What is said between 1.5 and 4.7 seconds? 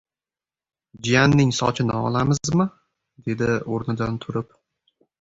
sochini olamizmi?— dedi o‘rnidan turib.